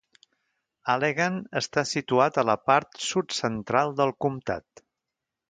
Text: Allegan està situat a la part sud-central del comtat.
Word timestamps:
Allegan 0.93 1.37
està 1.61 1.83
situat 1.89 2.39
a 2.43 2.45
la 2.51 2.57
part 2.71 2.99
sud-central 3.11 3.95
del 4.01 4.17
comtat. 4.27 4.85